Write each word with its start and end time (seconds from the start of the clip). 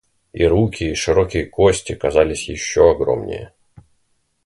И 0.33 0.47
руки 0.47 0.85
и 0.85 0.95
широкие 0.95 1.45
кости 1.45 1.93
казались 1.93 2.49
еще 2.49 2.89
огромнее. 2.89 3.53